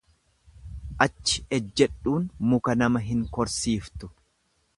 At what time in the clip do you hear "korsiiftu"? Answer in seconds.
3.39-4.11